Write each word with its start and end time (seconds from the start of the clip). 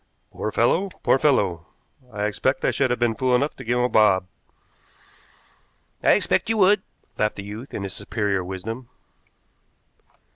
"Poor 0.31 0.51
fellow. 0.51 0.89
Poor 1.03 1.19
fellow! 1.19 1.67
I 2.11 2.23
expect 2.25 2.65
I 2.65 2.71
should 2.71 2.89
have 2.89 2.97
been 2.97 3.13
fool 3.13 3.35
enough 3.35 3.55
to 3.57 3.63
give 3.63 3.77
him 3.77 3.83
a 3.83 3.87
bob." 3.87 4.25
"I 6.01 6.13
expect 6.13 6.49
you 6.49 6.57
would," 6.57 6.81
laughed 7.19 7.35
the 7.35 7.43
youth, 7.43 7.71
in 7.71 7.83
his 7.83 7.93
superior 7.93 8.43
wisdom. 8.43 8.89